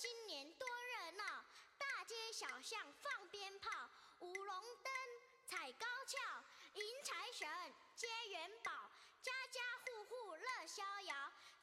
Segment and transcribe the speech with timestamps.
[0.00, 1.44] 今年多热闹，
[1.76, 3.68] 大街小巷放鞭炮，
[4.20, 4.48] 舞龙
[4.80, 4.90] 灯，
[5.44, 6.16] 踩高跷，
[6.72, 7.46] 迎财神，
[7.94, 8.72] 接元宝，
[9.20, 11.14] 家家户户乐逍遥，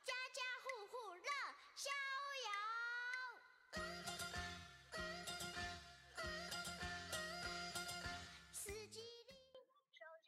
[0.05, 1.31] 家家户户乐
[1.75, 1.89] 逍
[2.45, 2.53] 遥。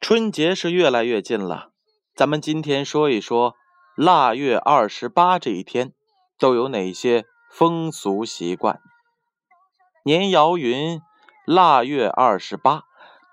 [0.00, 1.70] 春节是越来越近了，
[2.16, 3.54] 咱们今天说一说
[3.94, 5.94] 腊月二十八这一天
[6.40, 8.80] 都有哪些风俗习惯。
[10.04, 11.02] 年谣云
[11.44, 12.84] ：“腊月二十八，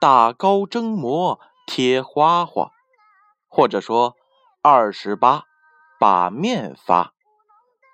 [0.02, 2.72] 打糕蒸馍贴花花。”
[3.48, 4.16] 或者说
[4.62, 5.44] “二十八，
[5.98, 7.14] 把面发。”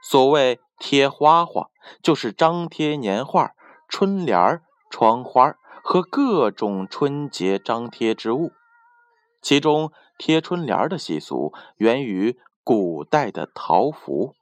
[0.02, 1.68] 所谓贴花花，
[2.02, 3.52] 就是张贴年画、
[3.88, 8.52] 春联、窗花和各种春节张贴之物。
[9.42, 14.36] 其中，贴春联的习俗源于古代的桃符。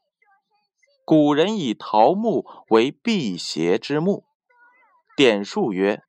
[1.04, 4.24] 古人以桃木为辟邪之木，
[5.18, 6.04] 典述曰：“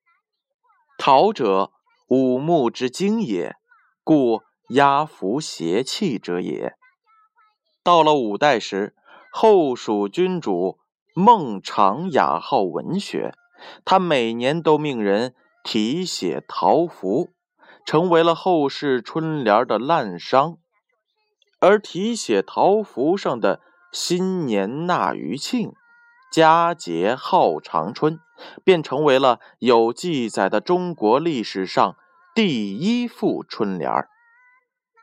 [0.99, 1.73] 桃者，
[2.09, 3.57] 五木之精也，
[4.05, 6.75] 故压服邪气者也。”
[7.83, 8.95] 到了五代时，
[9.33, 10.79] 后蜀君主
[11.15, 13.35] 孟昶雅好文学，
[13.85, 17.31] 他每年都命人题写桃符，
[17.85, 20.59] 成为了后世春联的滥觞。
[21.59, 23.61] 而题写桃符上的
[23.93, 25.75] 新年纳余庆，
[26.33, 28.19] 佳节号长春，
[28.65, 31.95] 便成为了有记载的中国历史上
[32.35, 34.09] 第一副春联儿。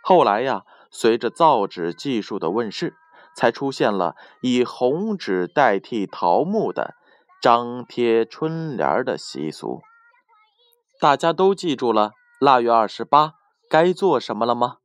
[0.01, 2.95] 后来呀，随着造纸技术的问世，
[3.35, 6.95] 才出现了以红纸代替桃木的
[7.39, 9.81] 张贴春联的习俗。
[10.99, 13.33] 大家都记住了腊月二十八
[13.69, 14.77] 该做什么了吗？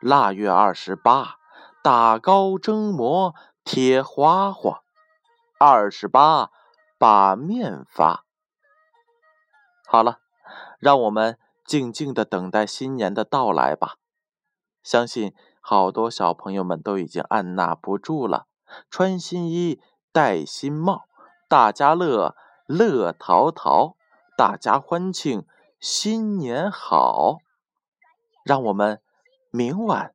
[0.00, 1.41] 腊月二十八。
[1.82, 3.34] 打糕蒸馍
[3.64, 4.84] 贴花花，
[5.58, 6.52] 二十八
[6.96, 8.24] 把面发。
[9.84, 10.20] 好了，
[10.78, 13.96] 让我们静静的等待新年的到来吧。
[14.84, 18.46] 相信好多小朋友们都已经按捺不住了，
[18.88, 19.80] 穿新衣，
[20.12, 21.06] 戴新帽，
[21.48, 23.96] 大家乐，乐淘淘，
[24.36, 25.44] 大家欢庆，
[25.80, 27.38] 新年好。
[28.44, 29.02] 让我们
[29.50, 30.14] 明晚。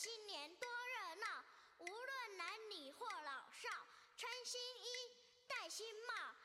[0.00, 1.26] 新年多热闹
[1.78, 3.68] 无论男女或老少
[4.16, 5.10] 穿新衣
[5.48, 6.37] 戴新帽